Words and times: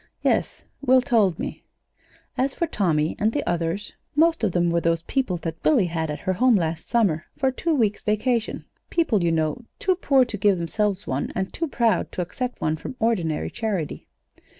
"Yes; 0.23 0.63
Will 0.83 1.03
told 1.03 1.37
me." 1.37 1.63
"As 2.35 2.55
for 2.55 2.65
Tommy 2.65 3.15
and 3.19 3.33
the 3.33 3.47
others 3.47 3.93
most 4.15 4.43
of 4.43 4.51
them 4.51 4.71
were 4.71 4.81
those 4.81 5.03
people 5.03 5.37
that 5.43 5.61
Billy 5.61 5.85
had 5.85 6.09
at 6.09 6.21
her 6.21 6.33
home 6.33 6.55
last 6.55 6.89
summer 6.89 7.27
for 7.37 7.49
a 7.49 7.53
two 7.53 7.75
weeks' 7.75 8.01
vacation 8.01 8.65
people, 8.89 9.23
you 9.23 9.31
know, 9.31 9.63
too 9.77 9.93
poor 9.93 10.25
to 10.25 10.37
give 10.37 10.57
themselves 10.57 11.05
one, 11.05 11.31
and 11.35 11.53
too 11.53 11.67
proud 11.67 12.11
to 12.13 12.21
accept 12.23 12.59
one 12.59 12.77
from 12.77 12.95
ordinary 12.99 13.51
charity. 13.51 14.07